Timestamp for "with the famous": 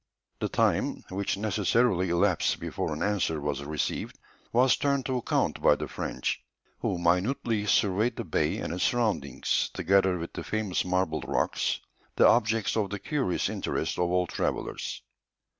10.17-10.83